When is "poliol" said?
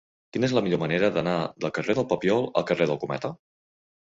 2.15-2.43